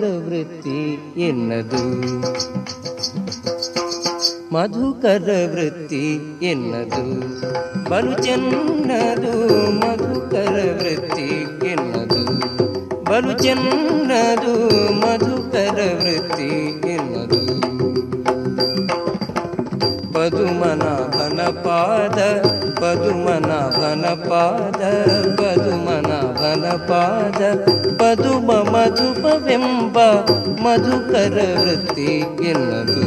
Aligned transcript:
ವೃತ್ತಿ 0.00 0.98
ಎನ್ನದು. 1.16 1.84
ಮಧುಕರ 4.54 5.50
ವೃತ್ತಿ 5.52 6.14
ಎನ್ನದು. 6.42 7.34
ಬಲು 7.90 8.22
ಚೆನ್ನದು, 8.22 9.70
ಮಧುಕರ 9.70 10.68
ವೃತ್ತಿ 10.72 11.46
ಎನ್ನದು. 11.66 12.24
ಬಲು 13.04 13.38
ಚೆನ್ನದು, 13.38 14.66
ಮಧುಕರ 14.92 15.80
ವೃತ್ತಿ 16.02 16.80
ಎನ್ನದು. 16.88 17.44
ಬದುಮನ 20.12 20.82
ಪದುಮನಾಭನ 22.84 24.06
ಪಾದ 24.06 24.80
ಪದುಮನಾಭನ 25.36 26.64
ಪಾದ 26.88 27.40
ಪದುಮ 27.94 28.50
ಮಧುಪವೆಂಬ 28.72 29.96
ಮಧುಕರ 30.62 31.36
ವೃತ್ತಿ 31.60 32.10
ಎನ್ನದು. 32.48 33.04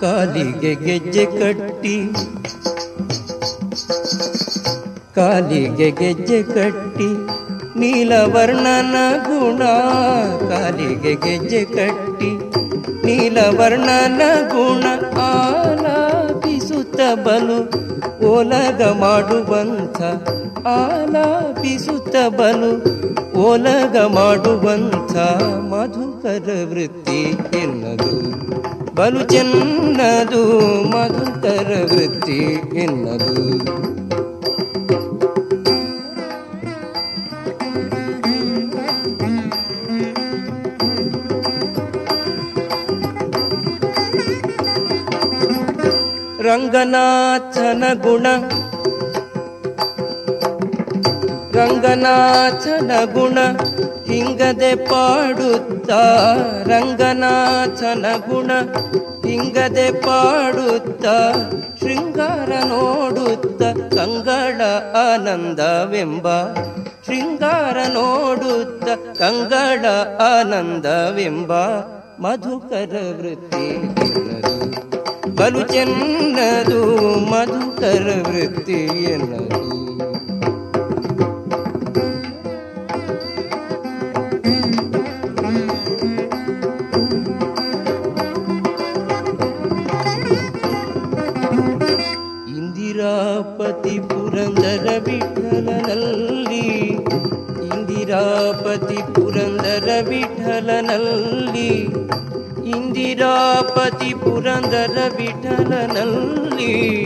ಕಾಲಿಗೆ 0.00 0.74
ಗೆಜ್ಜೆ 0.84 1.24
ಕಟ್ಟಿ 1.24 1.96
ಕಾಲಿಗೆ 5.16 5.88
ಗೆಜ್ಜೆ 5.90 6.42
ಕಟ್ಟಿ, 6.42 7.08
ನೀಲವರ್ಣನ 7.76 8.96
ಗುಣ 9.26 9.62
ಕಾಲಿಗೆ 10.50 11.14
ಗೆಜ್ಜೆ 11.14 11.64
ಕಟ್ಟಿ, 11.64 12.30
ನೀಲವರ್ಣನ 13.04 14.22
ಗುಣ 14.52 14.84
ಆಲಾಪಿಸುತ್ತ 15.26 17.00
ಬಲು, 17.26 17.58
ಓಲಗ 18.26 18.82
ಮಾಡುವಂಥ 18.82 20.02
ಆಲಾಪಿಸುತ್ತ 20.66 22.16
ಬಲು, 22.28 22.72
ಓಲಗ 23.40 23.96
ಮಾಡುವಂಥ 23.96 25.14
ಮಧುಕರ 25.70 26.48
ವೃತ್ತಿ 26.72 27.20
ಎನ್ನದು, 27.62 28.14
ಬಲು 28.94 29.22
ಚೆನ್ನದು 29.24 30.44
ಮಧುಕರ 30.88 31.70
ವೃತ್ತಿ 31.92 32.40
ಎನ್ನದು. 32.80 33.44
ರಂಗನಾಥನ 46.44 47.84
ಗುಣ 48.02 48.26
ರಂಗನಾಥನ 51.52 52.90
ಗುಣ 53.12 53.38
ಹಿಂಗದೆ 54.06 54.76
ಪಾಡುತ್ತ. 54.76 55.90
ರಂಗನಾಥನ 56.68 58.06
ಗುಣ 58.28 58.50
ಹಿಂಗದೆ 59.28 59.92
ಪಾಡುತ್ತ. 59.92 61.06
ಶೃಂಗಾರ 61.84 62.48
ನೋಡುತ್ತ 62.48 63.62
ಕಂಗಳ 63.94 64.60
ಆನಂದವೆಂಬ. 65.14 66.26
ಶೃಂಗಾರ 67.06 67.76
ನೋಡುತ್ತ 67.78 69.18
ಕಂಗಳ 69.18 69.86
ಆನಂದವೆಂಬ. 70.40 71.52
ಮಧುಕರ 72.20 72.96
ವೃತ್ತಿ 73.20 73.78
ಬಲು 75.36 75.62
ಚೆನ್ನದು 75.68 76.80
ಮಧುಕರ 77.30 78.06
ವೃತ್ತಿ 78.26 78.78
ಎನ್ನದು 79.12 79.60
ಇಂದಿರಾಪತಿ 92.56 93.94
ಪುರಂದರ 94.08 94.86
ವಿಠಲನಲ್ಲಿ 94.98 96.66
ಇಂದಿರಾಪತಿ 97.68 98.98
ಪುರಂದರ 99.12 99.88
ವಿಠಲನಲ್ಲಿ 100.08 101.70
ಇಂದಿರಾಪತಿ 102.66 104.14
ಪುರಂದರ 104.14 104.98
ವಿಠಲನಲ್ಲಿ. 105.16 107.04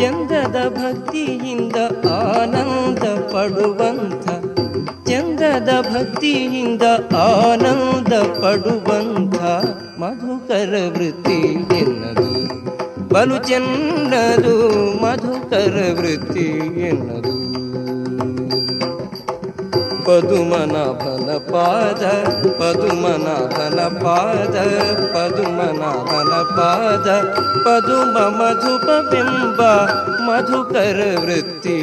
ಚಂದದ 0.00 0.56
ಭಕ್ತಿಯಿಂದ 0.68 1.76
ಆನಂದ 2.10 3.20
ಪಡುವಂತ 3.20 4.26
ಚಂದದ 5.08 5.68
ಭಕ್ತಿಯಿಂದ 5.92 6.82
ಆನಂದ 7.16 8.12
ಪಡುವಂಥ 8.12 9.42
ಮಧುಕರ 10.00 10.74
ವೃತ್ತಿ 10.88 11.40
ಎನ್ನದು. 11.76 12.36
ಬಲು 13.08 13.38
ಚೆನ್ನದು 13.48 14.68
ಮಧುಕರ 15.02 15.94
ವೃತ್ತಿ 16.00 16.78
ಎನ್ನದು. 16.80 17.45
पदुमना 20.06 20.82
भ 21.00 21.38
पाद 21.50 22.02
पदुमना 22.58 23.34
भ 23.54 23.86
पाद 24.02 24.56
पदुमना 25.14 25.90
भ 26.08 26.36
पाद 26.58 27.08
पदुम 27.66 28.14
मधुबिम्बा 28.38 29.72
मधुकरवृत्ति 30.28 31.76